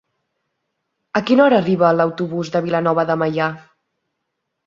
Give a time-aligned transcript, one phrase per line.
[1.19, 3.51] A quina hora arriba l'autobús de Vilanova de Meià?